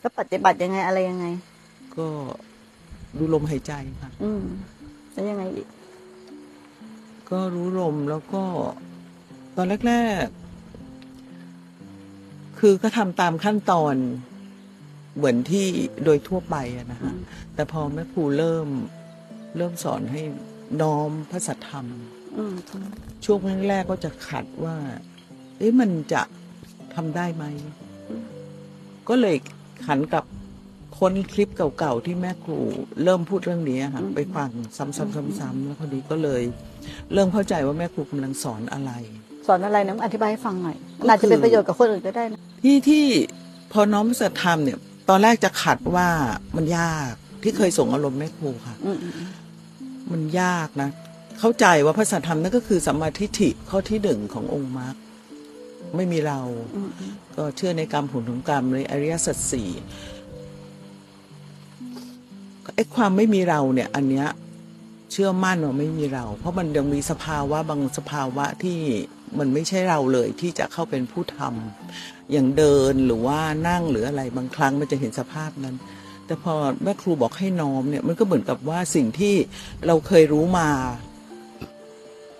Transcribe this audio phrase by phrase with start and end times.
[0.00, 1.26] แล้วปฏิบัติยังไงอะไรยังไง
[1.96, 2.06] ก็
[3.18, 3.72] ดูลมหายใจ
[4.02, 4.42] ค่ะ อืม
[5.12, 5.68] แล้วยังไงอีก
[7.30, 8.42] ก็รู้ลมแล้วก็
[9.56, 9.94] ตอนแร
[10.24, 13.94] กๆ คือก็ทำตามขั้นตอน
[15.16, 15.66] เหมือนที่
[16.04, 17.16] โดยทั่วไปอะนะอืคะม
[17.54, 18.68] แต่พอแม่ครูเริ่ม
[19.56, 20.22] เริ่มสอนให้
[20.82, 21.86] น้อมพระสัทธรรม
[22.36, 22.54] อืม
[23.24, 23.38] ช่วง
[23.68, 24.76] แรกๆก็จะขัดว่า
[25.58, 26.22] เอ๊ะมันจะ
[26.94, 27.44] ทำได้ไหม
[29.08, 29.36] ก็เลย
[29.86, 30.24] ขันกลับ
[30.98, 32.58] ค้นคลิปเก่าๆที่แม่ครู
[33.04, 36.42] เริ่มพูดเรื่องนี้อะค่ะอืมไปฟังซ้ำๆๆๆแล้วพอดีก็เลย
[37.12, 38.92] เริ่มเข้าใจว่าแม่ครูกำลังสอนอะไร
[39.46, 43.04] สอนอะไรนะอธิบายให้ฟังหน่อยก็คืออาจจะเป็นประโยชน์กับคนอื่นก็ได้นะที่ที่
[43.72, 46.08] พอน้อมสัทธรรมเนี่ย ตอนแรกจะขัดว่า
[46.56, 49.28] มันยากที่เคยส่งอารมณ์แม่ครูค่ะอืมอืมอืม
[50.12, 50.90] มันยากนะ
[51.40, 54.94] เข้าใจว่าพระสัทธรรมนั่นก็คือสัมมาทิฏฐิข้อที่หนึ่งขององค์มรรค
[55.96, 56.40] ไม่มีเรา
[57.36, 59.70] ก็เชื่อในกรรมผลของกรรมในอริยสัจสี่
[62.74, 64.28] ไอ้ความไม่มีเราเนี่ย อันเนี้ย
[65.12, 68.78] เชื่อมั่นว่าไม่มีเรา เพราะมันยังมีสภาวะบางสภาวะที่
[69.38, 75.76] มันไม่ใช่เราเลยที่จะเข้าเป็นผู้ทำอย่างเดินหรือว่านั่งหรืออะไรบางครั้งมันจะเห็นสภาพนั้น
[76.26, 79.34] แต่พอแม่ครูบอกให้น้อมเนี่ยมันก็เหมือนกับว่าสิ่งที่
[79.86, 80.68] เราเคยรู้มา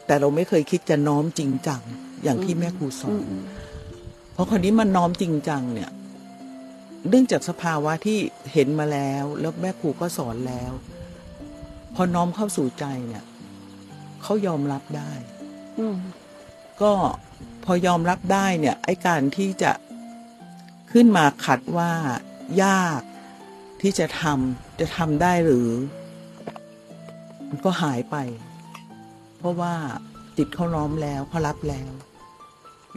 [0.07, 1.83] แต่เราไม่เคยคิดจะน้อมจริงจัง
[2.23, 3.43] อย่างที่แม่ครูสออืนมอืม
[4.33, 5.91] เพราะคนนี้มันน้อมจริงจังเนี่ย
[7.09, 8.19] เนื่องจากสภาวะที่
[8.53, 10.73] เห็นมาแล้ว แล้วแม่ครูก็สอนแล้ว
[11.95, 13.25] พอน้อมเข้าสู่ใจเนี่ย
[14.23, 15.13] เขายอมรับได้
[15.79, 15.97] อืม
[16.83, 16.93] ก็
[17.65, 19.73] พอยอมรับได้เนี่ย ไอ้การที่จะ
[20.93, 21.93] ขึ้นมาขัดว่า
[22.65, 23.03] ยาก
[23.83, 25.69] ที่จะทำจะทำได้หรือ
[27.49, 28.17] มันก็หายไป
[29.39, 29.75] เพราะว่า
[30.37, 31.91] จิตเขาน้อมแล้วเขารับแล้ว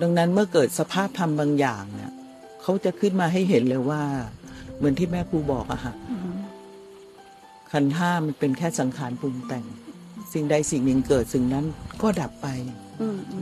[0.02, 2.12] ดังนั้นเมื่อเกิดสภาพธรรมบางอย่างเนี่ย
[2.62, 4.02] เขาจะขึ้นมาให้เห็นเลยว่า
[4.78, 5.94] เหมือนที่แม่ครูบอกอะค่ะ
[7.72, 9.66] ขันห้ามันเป็นแค่สังขารปรุงแต่ง
[10.34, 11.66] สิ่งใดสิ่งหนึ่งเกิดสิ่งนั้น
[12.02, 12.48] ก็ดับไป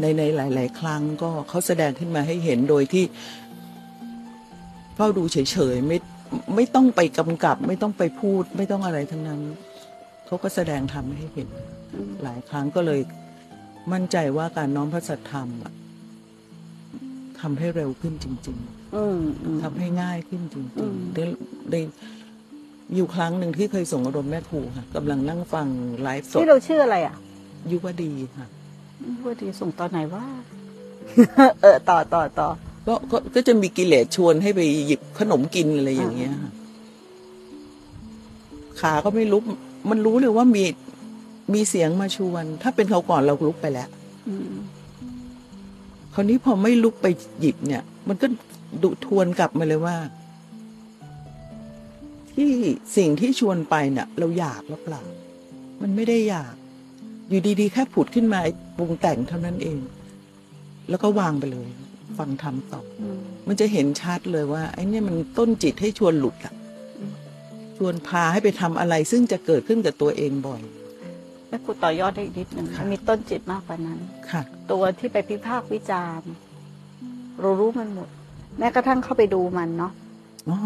[0.01, 3.03] ในในหลาย ๆ ครั้งก็เขาแสดงขึ้นมาให้เห็นโดยที่
[4.95, 5.97] เฝ้าดูเฉย ๆ ไม่
[6.55, 9.41] ไม่ต้องไปกำกับ ไม่ต้องไปพูด ไม่ต้องอะไรทั้งนั้น
[10.25, 11.49] เขาก็แสดงทำให้เห็น
[12.23, 13.01] หลายครั้งก็เลย
[13.93, 15.71] มั่นใจว่าการน้อมพระสัทธรรมอะ
[17.41, 18.57] ทำให้เร็วขึ้นจริง
[18.95, 21.23] อืมอืมๆทำให้ง่ายขึ้นจอืริงมๆได้
[21.71, 21.79] ได้
[22.95, 25.67] อยู่ครั้งหนึ่งที่เคยส่งอารมณ์แม่ครูค่ะกำลังนั่งฟัง
[26.01, 27.15] ไลฟ์สดที่เราชื่ออะไรอะ
[27.71, 28.47] ยุวดีค่ะ
[29.25, 30.25] ว่าดีส่งตอนไหนว่า
[31.61, 32.49] เออต่อต่อต่อ
[32.87, 36.51] ก็ก็ก็จะมีกิเลสชวนให้ไปหยิบขนมกินอะไรอย่างเงี้ยค่ะ
[38.81, 39.43] ขาก็ไม่ลุก
[39.89, 40.63] มันรู้เลยว่ามี
[41.53, 43.89] มีเสียงมาชวน ถ้าเป็นเขาก่อนเราลุกไปแล้ว
[44.27, 44.51] อืม
[46.13, 47.07] คราวนี้พอไม่ลุกไป
[47.39, 48.27] หยิบเนี่ย มันก็
[48.83, 49.97] ดุทวนกลับมาเลยว่า
[52.33, 52.51] ที่
[52.97, 55.01] สิ่งที่ชวนไปเนี่ยเราอยากหรือเปล่า
[55.81, 56.53] มันไม่ได้อยาก
[57.29, 59.79] อยู่ดีๆ แค่ผุดขึ้นมาไอ้ปรุงแต่งเท่านั้นเอง
[60.89, 61.67] แล้วก็วางไปเลย
[62.17, 66.53] ฟังทำต่ออืมมันจะเห็นชัดเลยว่า ไอ้นี่มันต้นจิตให้ชวนหลุดอะ
[67.77, 70.61] ชวนพาให้ไปทำอะไร ซึ่งจะเกิดขึ้นกับตัวเองบ่อย
[71.51, 73.99] แม่ครูต่อยอดได้อีกนิดหนึ่งค่ะมันมีต้นจิตมากกว่านั้น
[74.31, 74.41] ค่ะ
[74.71, 76.31] ตัวที่ไปพิพากษ์วิจารณ์
[77.39, 78.07] เรารู้มันหมด
[78.59, 79.91] แม้กระทั่งเข้าไปดูมันเนาะ
[80.49, 80.57] อ๋อ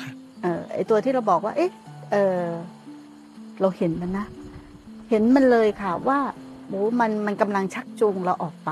[0.00, 0.10] ค่ะ
[0.42, 1.70] เออไอตัวที่เราบอกว่า เอ๊ะ
[2.12, 2.42] เออ
[3.60, 4.26] เราเห็นมันนะ
[5.10, 6.18] เห็นมันเลยค่ะว่า
[6.68, 8.70] โอ้มันมันกำลังชักจูงเราออกไป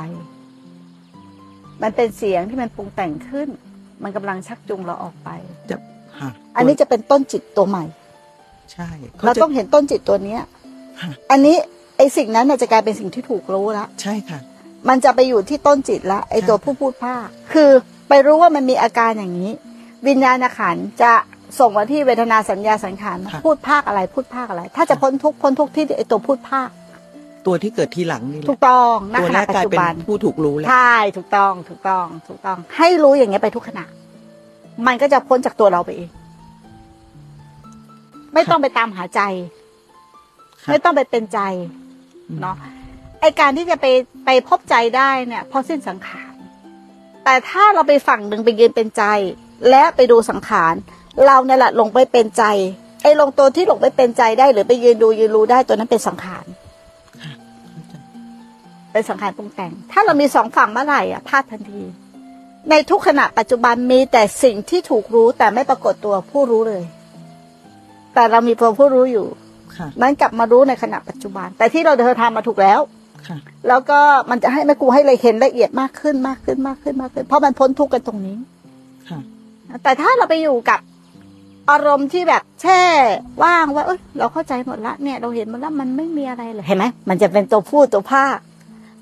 [1.82, 3.48] มันเป็นเสียงที่มันปรุงแต่งขึ้น
[4.02, 5.28] มันกำลังชักจูงเราออกไป
[5.70, 5.76] จะ
[6.18, 7.84] ค่ะอันนี้จะเป็นต้นจิตตัวใหม่
[8.72, 10.42] ใช่เขาเราจะต้องเห็นต้นจิตตัวเนี้ย
[11.00, 11.56] ค่ะ อันนี้
[11.96, 14.38] ไอสิ่งนั้นน่ะจะกลายเป็นสิ่งที่ถูกรู้ละ ใช่ค่ะ
[14.88, 17.70] มันจะไปอยู่ที่ต้นจิตละไอตัวใช่ผู้พูดภาคคือ
[18.08, 19.52] ไปรู้ว่ามันมีอาการอย่างนี้
[20.06, 21.12] วิญญาณขันธ์จะ
[21.58, 26.68] ส่งมาที่เวทนาสัญญาสังขารพูดภาคอะไรพูดภาคอะไร ถ้าจะพ้นทุกข์พ้นทุกข์ที่ไอตัวพูดภาค
[27.46, 33.84] ตัวที่เกิดทีหลังนี่แหถูละกต้องณตัวขแรณะกปัจกลายจุเป็นบันผู้ถูกรู้แล้วใช่ถูกต้องถูกต้องถูกต้อง ให้รู้อย่างเงี้ยไปทุกขณะ
[34.86, 36.10] มันก็จะพ้นจากตัวเราไปเอง
[38.34, 39.63] ไม่ต้องไปตามหาใจค่ะ
[40.70, 41.38] ไม่ต้องไปเป็นใจ
[42.40, 42.56] เนาะ
[43.20, 43.86] ไอการที่จะไป
[44.24, 46.32] ไปพบใจได้เนี่ยเพราะสิ้นสังขาร
[47.24, 49.04] แต่ถ้าเราไปฝั่งหนึ่งไปยืนเป็นใจ
[49.70, 50.74] และไปดูสังขาร
[51.26, 52.44] เราเนี่ยแหละลงไปเป็นใจ
[53.02, 56.44] ไอ้ลงตัวที่ลงไปเป็นใจได้ หรือไปยืนดูยืนรู้ได้ตัวนั้นเป็นสังขาร
[57.22, 57.32] ค่ะ
[57.70, 57.94] เข้าใจ
[58.92, 61.82] เป็นสังขารปรุงแต่ง ถ้าเรามีสองฝั่งเมื่อไหร่อะพลาดทันที
[62.70, 66.82] ในทุกขณะปัจจุบันมีแต่สิ่งที่ถูกรู้แต่ไม่ปรากฏตัวผู้รู้เลย
[68.14, 69.26] แต่เรามีตัวผู้รู้อยู่
[69.78, 72.80] ค่ะ มันกลับมารู้ในขณะปัจจุบัน แต่ที่เราเดินทางมาถูกแล้ว
[73.28, 73.38] ค่ะ
[73.68, 74.00] แล้วก็
[74.30, 78.36] มันจะให้แม่ครูให้เลยเห็นละเอียดมากขึ้นมากขึ้นมากขึ้นมากขึ้น เพราะมันพ้นทุกข์กันตรงนี้
[79.08, 79.20] ค่ะ
[79.82, 80.80] แต่ถ้าเราไปอยู่กับ
[81.70, 82.82] อารมณ์ที่แบบแช่
[83.44, 88.38] ว่างว่าเอ้ยเราเข้าใจหมดละเนี่ยเราเห็นหมดแล้วมันไม่มีอะไรเลยเห็นไหมมันจะเป็นตัวพูดตัวภาค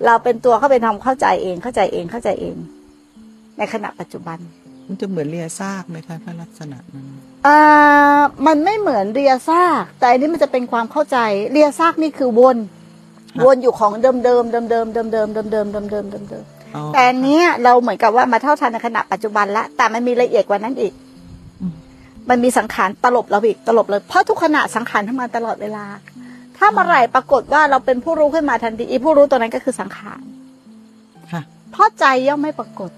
[0.07, 2.57] เราเป็นตัวเข้าไปทำเข้าใจเองเข้าใจเองเข้าใจเอง
[3.59, 4.39] ในขณะปัจจุบัน
[4.87, 7.06] มันจะเหมือนเลียซากไหมคะถ้าลักษณะนั้น
[7.46, 7.61] อ่า
[8.46, 11.19] มันไม่เหมือนเรียซาก แต่อันนี้มันจะเป็นความเข้าใจ
[11.52, 12.56] เรียซากนี่คือวน
[13.44, 16.44] วนอยู่ของเดิมเดิมเดิมเดิมเดิมเดิมเดิมเดิมเดิมเดิมเดิมเดิม
[16.75, 20.93] อ๋อแต่อันเนี้ยเราเหมือนกับว่ามาเท่าทันในขณะปัจจุบันละแต่มันมีละเอียดกว่านั้นอีก
[21.61, 21.75] อืม
[22.31, 25.85] มันมีสังขารตลบเราอีกตลบเลยเพราะทุกขณะสังขารทำงานตลอดเวลา
[26.56, 30.23] ถ้าเมื่อไหร่ปรากฏว่าเราเป็นผู้รู้ขึ้นมาทันทีอีผู้รู้ตัวนั้นก็คือสังขาร
[31.32, 31.43] ค่ะ
[31.73, 32.90] เพราะใจย่อมไม่ปรากฏ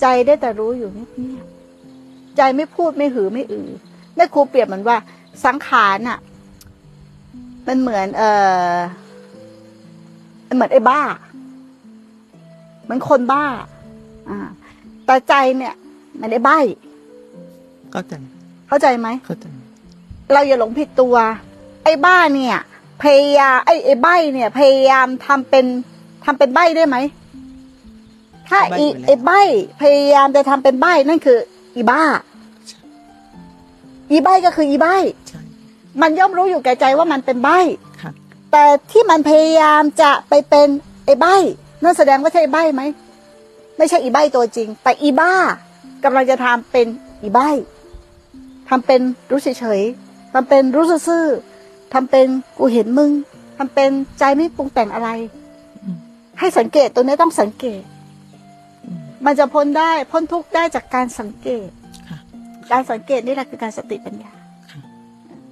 [0.00, 3.68] ใจได้แต่รู้อยู่เงียบๆใจไม่พูดไม่หือไม่อือ
[4.16, 4.96] แม่ครูเปรียบเหมือนว่า
[5.44, 6.18] สังขารน่ะ
[7.66, 8.22] มันเหมือน เอ
[8.74, 8.76] อ
[10.48, 11.00] มันเหมือนไอ้บ้า
[12.82, 13.44] เหมือนคนบ้า
[14.28, 14.38] อ่า
[15.06, 15.74] แต่ใจเนี่ย
[16.20, 16.50] มันไอ้ใบ
[17.92, 18.12] เข้าใจ
[18.68, 19.46] เข้าใจไหมเข้าใจ
[20.32, 21.16] เราอย่าหลงผิดตัว
[21.84, 22.56] ไอ้บ้าเนี่ย
[23.02, 25.64] พยายามไอ้ไอ้ใบเนี่ย พยายามทำเป็น
[26.24, 26.96] ทำเป็นใบได้ไหม
[28.50, 29.30] ถ้าอีไอ้ใบ
[29.80, 31.38] พยายามจะทำเป็นใบนั่นคือ
[31.76, 32.02] อีบ้า
[34.10, 34.86] อีใบก็คืออีใบ
[35.28, 35.40] ใช่
[36.00, 37.48] มันย่อมรู้อยู่แก่ใจว่ามันเป็นใบ
[38.02, 38.12] ค่ะ
[38.52, 40.68] แต่ที่มันพยายามจะไปเป็น
[41.04, 41.26] ไอ้ใบ
[41.82, 42.82] นั่นแสดงว่าใช่ไอ้ใบไหม
[43.78, 45.32] ไม่ใช่อีใบตัวจริง แต่อีบ้า
[46.04, 46.86] กำลังจะทำเป็น
[47.22, 47.38] อีใบ
[48.68, 49.00] ทำเป็น
[49.30, 52.26] รู้เฉยๆทำเป็นรู้ซื่อๆทำเป็น
[52.58, 53.10] กูเห็นมึง
[53.58, 55.08] ทำเป็นใจไม่ปรุงแต่งอะไร
[55.84, 55.96] อืม
[56.38, 57.99] ให้สังเกตตัวนี้ต้องสังเกตอื
[59.20, 61.68] มมันจะพ้นได้พ้นทุกข์ได้จากการสังเกต
[62.08, 62.18] ค่ะ
[62.72, 64.32] การสังเกตนี่แหละคือการสติปัญญา
[64.70, 64.80] ค่ะ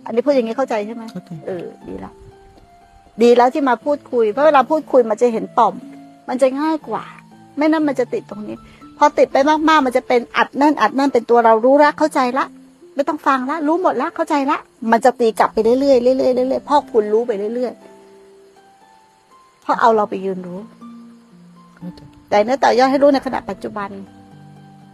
[0.06, 2.14] อันนี้พูดอย่างนี้เข้าใจใช่ไหมเข้าใจเออ ดีแล้ว
[3.22, 5.74] ดีแล้วที่มาพูดคุย เพราะเวลาพูดคุยมันจะเห็นต่อม
[6.28, 7.04] มันจะง่ายกว่า
[7.56, 8.56] ไม่นั้นมันจะติดตรงนี้
[8.98, 12.44] พอติดไปมากๆ มันจะเป็นอัดแน่น อัดแน่นเป็นตัวเรารู้ละเข้าใจละ
[12.94, 14.58] ไม่ต้องฟังละ รู้หมดละเข้าใจละ
[14.90, 20.77] มันจะตีกลับไปเรื่อยๆเรื่อยๆเรื่อยๆพอกพูนรู้ไปเรื่อยๆเพราะเอาเราไปยืนรู้เข้าใจ
[22.30, 23.90] แต่เนื้อต่อยอดให้รู้ในขณะปัจจุบัน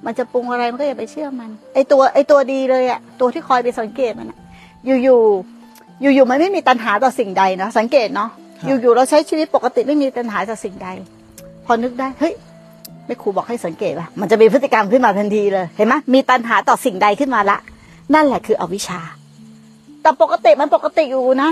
[0.04, 4.38] มันจะปรุงอะไรมันก็อย่าไปเชื่อมัน ไอตัวไอตัวดีเลยอะตัวที่คอยไปสังเกตมันอะ
[4.86, 8.28] อยู่ๆอยู่ๆมันไม่มีตัณหาต่อสิ่งใดเนาะสังเกตเนาะ
[8.60, 10.88] ค่ะอยู่ๆเราใช้ชีวิตปกติไม่มีตัณหาต่อสิ่งใด
[11.66, 12.34] พอนึกได้เฮ้ย
[13.06, 17.58] ไม่ครูบอกให้สังเกตว่ามันจะมีพฤติกรรมขึ้นมาทันทีเลยเห็นไหมมีตัณหาต่อสิ่งใดขึ้นมาละ
[18.14, 19.00] นั่นแหละคืออวิชชา
[20.02, 21.50] แต่ปกติมันปกติอยู่นะ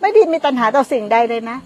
[0.00, 1.56] ไม่ได้มีตัณหาต่อสิ่งใดเลยนะ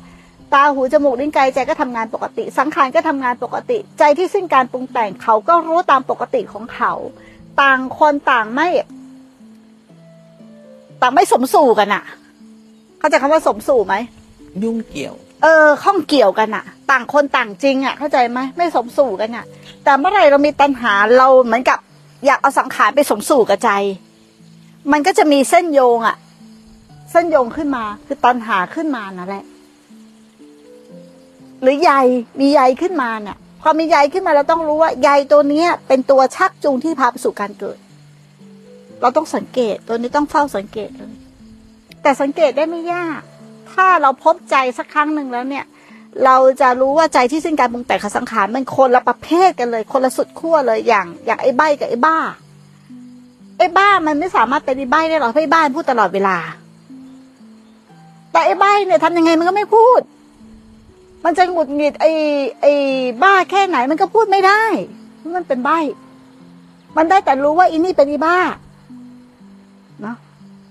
[0.54, 6.92] ตาหูจมูกลิ้นกายใจก็ทำงานปกติ สังขารก็ทำงานปกติ ใจที่สิ้นการปรุงแต่งเขาก็รู้ตามปกติของเขา
[7.60, 8.68] ต่างคนต่างไม่
[11.02, 12.04] ต่างไม่สมสู่กันอะ
[12.98, 13.94] เข้าใจคำว่าสมสู่ไหม
[14.62, 19.44] ยุ่งเกี่ยว เออข้องเกี่ยวกันอะต่างคนต่างจริงอะเข้าใจไหมไม่สมสู่กันอะ
[19.84, 21.78] แต่เมื่อไหรเรามีตัณหาเราเหมือนกับ
[22.26, 23.70] อยากเอาสังขารไปสมสู่กับใจ
[24.92, 26.16] มันก็จะมีเส้นโยงอะ
[27.12, 29.44] เส้นโยงขึ้นมา คือตัณหาขึ้นมานั่นแหละ
[31.62, 31.92] หรือใย
[32.40, 37.78] มีใยขึ้นมาเนี่ยพอมีใยขึ้นมาเราต้องรู้ว่าใยตัวเนี้ย เป็นตัวชักจูงที่พาไปสู่การเกิด
[39.00, 41.14] เราต้องสังเกตตัวนี้ต้องเฝ้าสังเกตเลย
[42.02, 43.20] แต่สังเกตได้ไม่ยาก
[43.72, 45.64] ถ้าเราพบใจสักครั้งหนึ่งแล้วเนี่ย
[46.24, 52.18] เราจะรู้ว่าใจที่สิ้นการปรุงแต่งขสังขารมันคนละประเภทกันเลย คนละสุดขั้วเลยอย่าง อย่างไอ้ใบกับไอ้บ้า
[53.58, 56.36] ไอ้บ้ามันไม่สามารถเป็นไอ้ใบได้หรอกเพราะไอ้บ้านพูดตลอดเวลา
[58.32, 60.00] แต่ไอ้ใบเนี่ยทำยังไงมันก็ไม่พูด
[61.28, 62.10] มันจะหงุดหงิดไอ้
[62.62, 62.72] ไอ้
[63.22, 64.62] บ้าแค่ไหนมันก็พูดไม่ได้
[65.16, 65.70] เพราะมันเป็นใบ
[66.96, 68.36] มันได้แต่รู้ว่าอีนี่เป็นอีบ้า
[70.02, 70.16] เนาะ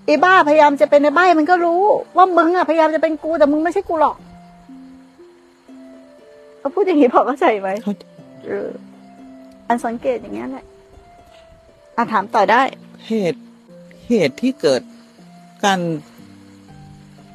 [0.07, 1.81] อีบ้าพยายามจะเป็นไอ้ใบมันก็รู้
[2.17, 4.15] ว่ามึงอะพยายามจะเป็นกูแต่มึงไม่ใช่กูหรอก
[6.59, 8.03] เขาพูดอย่างนี้พอเข้าใจไหมเข้าใจ
[8.45, 8.69] เออ
[9.67, 10.65] อันสังเกตอย่างเงี้ยแหละ
[11.97, 12.61] อะถามต่อได้
[13.07, 13.41] เหตุ
[14.07, 14.81] เหตุที่เกิด
[15.63, 15.79] การ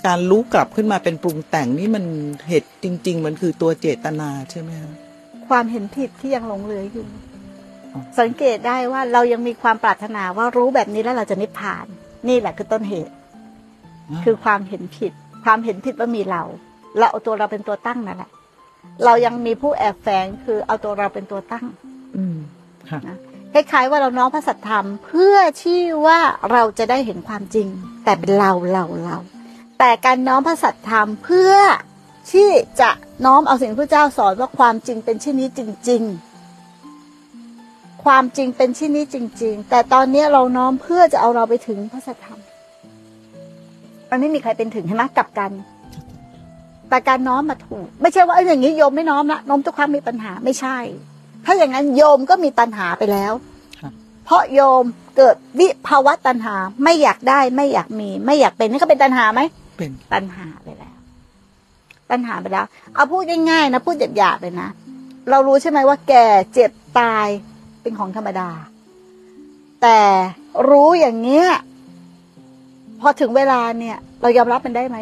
[0.06, 2.04] การรู้กลับขึ้นมาเป็นปรุงแต่งนี่มัน
[2.48, 4.94] เหตุจริง ๆ มันคือตัวเจตนาใช่ไหมคะ
[5.48, 7.06] ความเห็นผิดที่ยังหลงเหลืออยู่
[7.94, 11.86] อ๋อสังเกตได้ว่าเรายังมีความปรารถนาว่ารู้แบบนี้แล้วเราจะนิพพาน
[12.28, 13.14] นี่แหละคือต้นเหตุ
[14.24, 15.12] คือความเห็นผิด
[15.44, 16.42] ความเห็นผิดว่ามีเรา
[16.98, 18.30] เราเอาตัวเราเป็นตัวตั้งนั่นแหละ
[19.04, 21.66] เรายังมีผู้แอบแฝงคือเอาตัวเราเป็นตัวตั้ง
[22.16, 22.36] อืม
[22.90, 23.00] ค่ะ
[23.52, 26.20] คล้ายๆว่าเราน้อมพระสัทธรรม เพื่อที่ว่า
[26.52, 27.68] เราจะได้เห็นความจริง
[28.04, 29.18] แต่เป็นเราเราเรา
[29.82, 31.54] แต่การน้อมพระสัทธรรมเพื่อ
[32.32, 32.90] ที่จะ
[33.24, 36.02] น้อมเอาสิ่งที่พระเจ้าสอนว่าความจริงเป็นเช่นนี้จริง
[37.22, 42.40] ๆ ความจริงเป็นเช่นนี้จริง ๆ แต่ตอนนี้เราน้อมเพื่อจะเอาเราไปถึงพระสัทธรรม
[44.10, 45.50] มันไม่มีใครเป็นถึงใช่ไหมกลับกัน
[46.88, 50.76] แต่การน้อมมาถูก ไม่ใช่ว่าอย่างนี้โยมไม่น้อมละน้อมทุกครั้งมีปัญหาไม่ใช่
[51.44, 53.32] ถ้าอย่างนั้นโยมก็มีตัณหาไปแล้ว
[54.26, 54.84] เพเพราะโยม
[55.16, 59.40] เกิดวิภาวะตัณหาไม่อยากได้ไม่อยากมี ไม่อยากเป็นนี่ก็เป็นตัณหาไหม
[59.80, 60.96] เป็นตัณหาไปแล้ว
[62.10, 64.68] ตัณหาไปแล้ว เอาพูดง่ายๆนะพูดหยาบๆเลยนะ
[65.30, 67.26] เรารู้ใช่ไหมว่า แก่เจ็บตาย
[67.82, 68.48] เป็นของธรรมดา
[69.82, 69.98] แต่
[70.70, 71.46] รู้อย่างเนี้ย
[73.00, 74.98] พอถึงเวลาเนี่ย เรายอมรับมันได้ไหม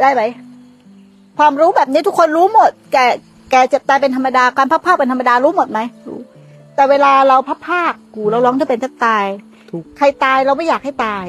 [0.00, 0.22] ได้ไหม
[1.38, 3.06] ความรู้แบบนี้ทุกคนรู้หมด แก่
[3.50, 6.18] แก่เจ็บตายเป็นธรรมดาการพับผ้าเป็นธรรมดารู้หมดไหมรู้
[6.74, 7.82] แต่เวลาเราพับผ้า
[8.14, 9.26] กูเราร้องถ้าเป็นถ้าตาย
[9.70, 11.26] ทุกใครตายเราไม่อยากให้ตาย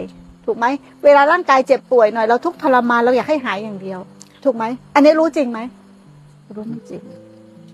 [0.49, 0.67] ถูกไหม
[1.05, 3.99] เวลาร่างกายเจ็บป่วยหน่อยเราทุกทรมานเราอยากให้หายอย่างเดียว
[4.43, 4.63] ถูกไหม
[4.95, 5.59] อันนี้รู้จริงไหม
[6.55, 7.01] รู้ไม่จริง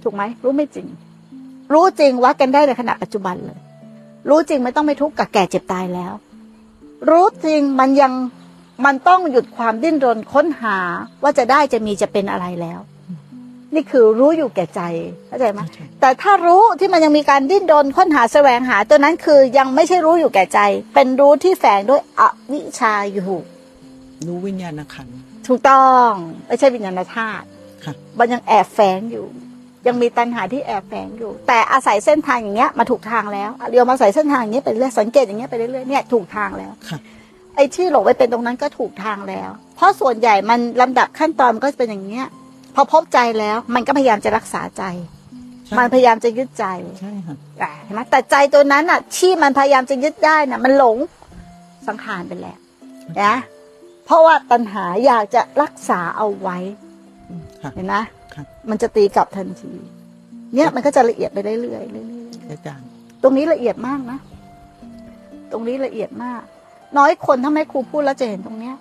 [0.04, 0.88] ถูกไหมรู้ไม่จริง
[1.74, 3.60] รู้จริงวัดกันได้ในขณะปัจจุบันเลย
[4.30, 6.14] รู้จริงไม่ต้องไปทุกข์กับแก่เจ็บตายแล้ว
[7.10, 8.14] รู้จริงมันยัง
[8.86, 10.78] มันต้องหยุดความดิ้นรนค้นหา
[11.24, 12.80] ว่าจะได้จะมีจะเป็นอะไรแล้ว
[13.76, 14.82] นี่คือรู้อยู่แก่ใจ
[15.28, 20.60] เข้าใจไหมใช่แต่ถ้ารู้ที่มันยังมีการดิ้นรนค้นหาแสวงหาตัวนั้นคือยังไม่ใช่รู้อยู่แก่ใจ
[20.94, 23.32] เป็นรู้ที่แฝงด้วยอวิชชาอยู่
[24.28, 25.16] รู้วิญญาณขันธ์
[25.48, 26.10] ถูกต้อง
[26.48, 27.46] ไม่ใช่วิญญาณธาตุ
[27.86, 29.26] ค่ะมันยังแอบแฝงอยู่
[29.88, 37.00] ยังมีตัณหาที่แอบแฝงอยู่ แต่อาศัยเส้นทางอย่างเงี้ยมาถูกทางแล้วเรียวมาใส่เส้นทางอย่างเงี้ยไปเรื่อยสังเกตอย่างเงี้ยไปเรื่อยๆเนี่ยถูกทางแล้วค่ะ
[37.56, 42.28] ไอ้ที่หลงไปเป็นตรงนั้นก็ถูกทางแล้ว เพราะส่วนใหญ่มันลำดับขั้นตอนมันก็จะเป็นอย่างเงี้ย
[42.76, 44.84] พอพบใจแล้ว มันก็พยายามจะรักษาใจ
[45.66, 46.66] ใช่ มันพยายามจะยึดใจ
[47.00, 50.98] ใช่ค่ะอะเห็นไหมแต่ใจตัวนั้นอะ ที่มันพยายามจะยึดได้น่ะ มันหลง
[51.88, 52.58] สังขารไปแล้ว
[53.24, 53.36] นะ
[54.06, 56.58] เพราะว่าตัณหาอยากจะรักษาเอาไว้
[57.30, 58.04] อืมค่ะ เห็นนะ
[58.34, 59.72] ครับ มันจะตีกลับทันที
[60.54, 62.88] เนี่ยมันก็จะละเอียดไปเรื่อยๆเรื่อยๆ อาจารย์
[63.24, 64.20] ตรงนี้ละเอียดมากนะ
[65.52, 66.42] ตรงนี้ละเอียดมาก
[66.98, 68.76] น้อยคนถ้าแม่ครูพูดแล้วจะเห็นตรงเนี้ย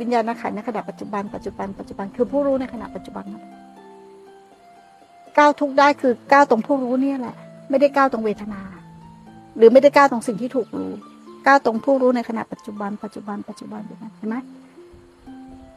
[0.00, 3.42] วิญญาณขันในขณะปัจจุบันปัจจุบันปัจจุบันคือผู้รู้ในขณะปัจจุบันนะ
[5.38, 7.36] ก้าวทุกได้คือก้าวตรงผู้รู้เนี่ยแหละ
[7.70, 8.60] ไม่ได้ก้าวตรงเวทนา
[9.56, 10.92] หรือไม่ได้ก้าวตรงสิ่งที่ถูกรู้
[11.46, 14.36] ก้าวตรงผู้รู้ในขณะปัจจุบันปัจจุบันปัจจุบันเห็นไหม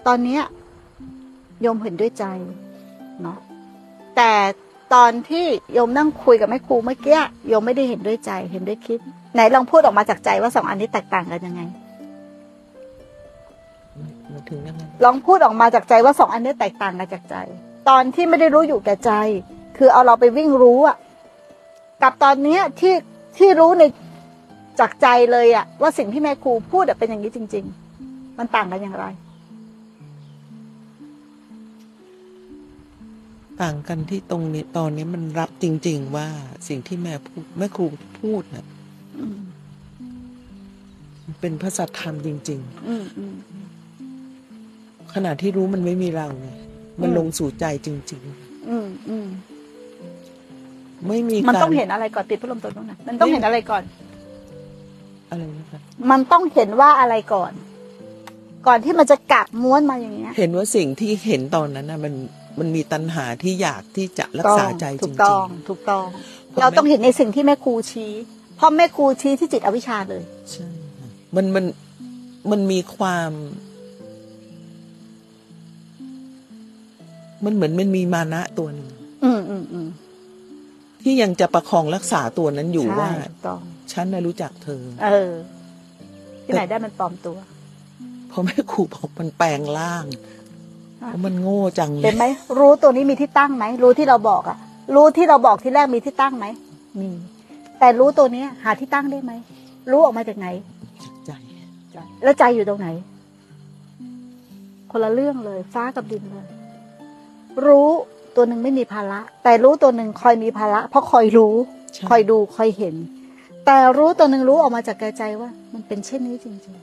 [0.07, 0.41] ตอนเนี้ย
[1.61, 2.25] โยมเห็นด้วยใจ
[3.21, 3.39] เนาะ
[4.15, 4.31] แต่
[4.93, 8.99] ตอนที่โยมนั่งคุยกับแม่ครูเมื่อกี้โยมไม่ได้เห็นด้วยใจเห็นด้วยคิด
[9.33, 11.61] ไหนลองพูดออกมาจากใจว่าสองอันนี้แตกต่างกันยังไง
[14.49, 17.35] ถึงยังไงลองพูดออกมาจากใจว่าสองอันนี้แตกต่างกันจากใจ
[17.89, 19.11] ตอนที่ไม่ได้รู้อยู่แก่ใจ
[19.77, 20.97] คือเอาเราไปวิ่งรู้อะ
[22.01, 22.93] กับตอนเนี้ยที่
[23.37, 23.83] ที่รู้ใน
[24.79, 27.65] จากใจเลยอะว่าสิ่งที่แม่ครูพูดอะเป็นอย่างนี้จริง
[28.01, 29.05] ๆ มันต่างกันอย่างไร
[33.61, 36.27] ต่างกันที่ตรงนี้ตอนนี้มันรับจริง ๆ ว่า
[36.67, 37.85] สิ่งที่แม่พูดแม่ครู
[38.21, 38.65] พูดน่ะ
[39.17, 39.37] อืม
[41.25, 43.72] มันเป็นพระสัทธรรมจริงอืมอืมๆ
[45.15, 46.47] ขณะที่รู้มันไม่มีเราไง
[47.01, 48.21] มันอืมลงสู่ใจจริง
[48.69, 53.83] อืมอืมๆไม่มีมันการต้องเห็นอะไรก่อนติดพัดลมตัวนู้นนะมันต้องเห็นอะไรก่อน
[55.29, 55.79] อะไรนะคะ
[56.11, 57.51] มันต้องเห็นว่าอะไรก่อน
[58.67, 62.13] ก่อนที่มันจะกลับม้วนมาอย่างเงี้ย เห็นว่าสิ่งที่เห็นตอนนั้นน่ะมัน
[62.59, 66.05] มันมีตัณหาที่อยากที่จะรักษาใจจถูริกงต้องถูกต้อง
[66.53, 68.11] พอเราแม่ต้องเห็นในสิ่งที่แม่ครูชี้
[68.57, 70.67] เพราะแม่ครูชี้ที่จิตอวิชชาเลยๆใช่
[70.97, 71.65] ค่ะมันมัน
[72.51, 73.31] มันมีความ
[77.45, 78.87] มันเหมือนมันมีมานะตัวหนึ่ง
[79.23, 79.87] อืมอืมอืม
[81.01, 83.61] ที่ยังจะประคองรักษาตัวนั้นอยู่ใช่ว่าถูกต้อง
[83.93, 85.31] ฉันน่ะรู้จักเธอ เออ
[86.45, 87.37] ที่ไหนได้มันปลอมตัว
[88.29, 90.21] เพราะแม่ครูบอกมันแปลงร่างอะ
[91.07, 92.25] เพราะมันโง่จังเลเห็ยนไหม
[92.59, 94.57] รู้ตัวนี้มีที่ตั้งไหมรู้ที่เราบอกอะ
[94.95, 96.45] รู้ที่เราบอกที่แรกมีที่ตั้งไหม
[96.99, 97.09] มี
[97.79, 99.31] แต่รู้ตัวเนี้ย หาที่ตั้งได้ไหม
[99.91, 100.47] รู้ออกมาจากไหน
[101.25, 101.31] ใจ
[102.23, 102.87] แล้วใจอยู่ตรงไหน
[104.91, 106.47] คนละเรื่องเลย ฟ้ากับดินเลย
[107.65, 107.89] รู้
[108.35, 111.55] ตัวหนึ่งไม่มีภาระ แต่รู้ตัวหนึ่งคอยมีภาระ เพราะคอยรู้
[111.93, 112.95] ใช่คอยดูคอยเห็น
[113.65, 116.75] แต่รู้ตัวหนึ่งรู้ออกมาจากใจว่า มันเป็นเช่นนี้จริง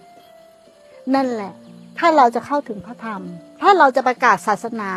[0.52, 1.52] ๆ นั่นแหละ
[1.98, 3.22] ถ้าเราจะเข้าถึงพระธรรม
[3.60, 4.90] ถ้าเราจะประกาศศาสนา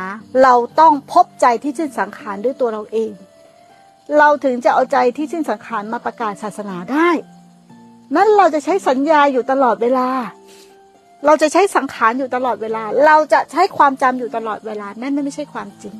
[0.43, 3.11] เราต้องพบใจที่สิ้นสังขารด้วยตัวเราเอง
[4.17, 7.09] เราถึงจะเอาใจที่สิ้นสังขารมาประกาศศาสนาได้
[8.15, 10.07] นั่นเราจะใช้สัญญาอยู่ตลอดเวลา
[11.25, 15.95] เราจะใช้สังขารอยู่ตลอดเวลา เราจะใช้ความจำอยู่ตลอดเวลา นั่นไม่ใช่ความจริง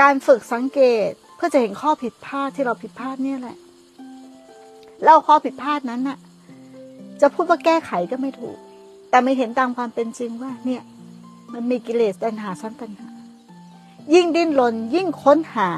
[0.00, 3.56] การฝึกสังเกตเพื่อจะเห็นข้อผิดพลาดที่เราผิดพลาดเนี่ยแหละ
[5.04, 6.18] แล้วข้อผิดพลาดนั้นน่ะ
[7.20, 8.56] จะพูดว่าแก้ไขก็ไม่ถูก
[9.10, 10.82] แต่ไม่เห็นตามความเป็นจริงว่า เนี่ย
[11.52, 13.08] มันมีกิเลสตัณหาซ้อนตัณหา
[14.14, 15.70] ยิ่งดิ้นรนยิ่งค้นหา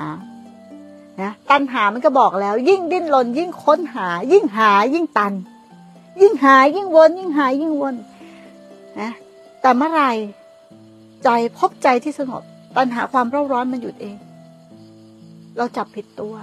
[1.23, 5.33] นะตัณหามันก็บอกแล้ว ยิ่งดิ้นรนยิ่งค้นหา ยิ่งหายิ่งตัน
[6.21, 7.95] ยิ่งหายิ่งวน ยิ่งหายิ่งวน
[9.01, 9.13] นะ
[9.61, 10.03] แต่เมื่อไหร
[11.25, 11.29] ใจ
[11.59, 12.43] พบใจที่สงบ
[12.77, 14.17] ตัณหาความเร่าร้อนมันหยุดเอง
[15.57, 16.35] เราจับผิดตัว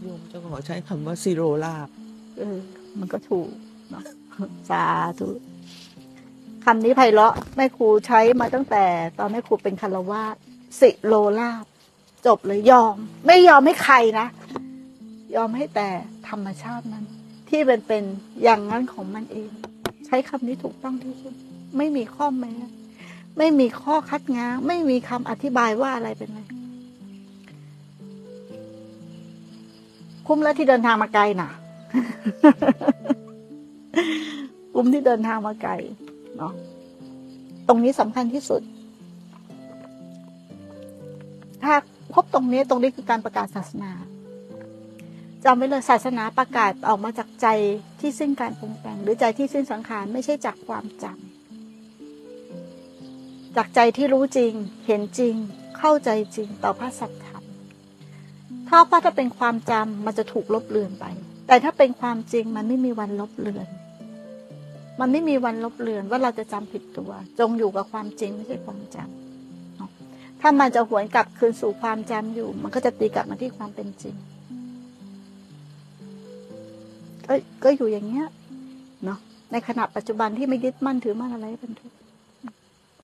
[0.00, 1.88] โยมจะขอใช้คำว่าซีโรลาบ
[2.38, 2.58] เออ
[2.98, 3.48] มันก็ถูก
[3.90, 4.04] เนาะ
[4.70, 4.84] สา
[5.18, 5.28] ธุ
[6.64, 8.84] คำนี้ไพเราะแม่ครูใช้มาตั้งแต่
[9.18, 10.36] ตอนแม่ครูเป็นคารวาส
[10.80, 11.64] สิโลลาบ
[12.26, 14.26] จบเลยยอม ไม่ยอมให้ใครนะ
[15.36, 15.88] ยอมให้แต่
[16.28, 17.04] ธรรมชาตินั้น
[17.50, 18.04] ที่เป็นเป็น
[18.42, 19.50] อย่างนั้นของมันเอง
[20.06, 21.34] ใช้คำนี้ถูกต้องที่สุด
[21.76, 22.52] ไม่มีข้อแม้
[23.38, 26.40] ไม่มีข้อคัดง้าง ไม่มีคำอธิบายว่าอะไรเป็นอะไร
[30.26, 31.50] คุ้มแล้วที่เดินทางมาไกลน่ะ
[34.74, 35.72] คุ้มที่เดินทางมาไกล
[36.36, 36.52] เนาะ
[37.68, 38.62] ตรงนี้สำคัญที่สุด
[41.62, 41.74] ถ้า
[42.12, 43.92] พบตรงนี้ตรงนี้คือการประกาศศาสนา
[45.44, 47.46] จำไว้เลยศาสนาประกาศออกมาจากใจ
[48.00, 54.52] ที่สิ้นการปรุงแต่ง หรือใจที่สิ้นสังขารไม่ใช่จากความจำจากใจที่รู้จริง
[54.86, 55.34] เห็นจริง
[55.78, 57.44] เข้าใจจริงต่อพระสัจธรรม
[58.68, 61.04] ถ้าว่าถ้าเป็นความจำมันจะถูกลบเลือนไป
[61.46, 63.66] แต่ถ้าเป็นความจริงมันไม่มีวันลบเลือน
[65.00, 74.14] มันไม่มีวันลบเลือนว่าเราจะจำผิดตัว จงอยู่กับความจริงไม่ใช่ความจำถ้ามันจะหวนกลับคืนสู่ความจำอยู่ มันก็จะตีกลับมาที่ความเป็นจริง
[77.32, 78.26] ก็ก็อยู่อย่างเงี้ย
[79.04, 79.18] เนาะ
[79.52, 81.96] ในขณะปัจจุบันที่ไม่ยึดมั่นถือมั่นอะไรเป็นทุกข์